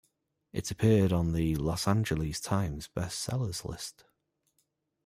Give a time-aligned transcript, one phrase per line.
[0.51, 4.05] It appeared on the Los Angeles Times best-seller's list.